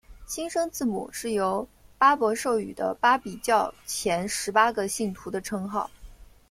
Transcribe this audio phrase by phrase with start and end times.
[0.25, 1.67] 新生字母是由
[1.99, 5.87] 巴孛授予的巴比教前十八个信徒的称号。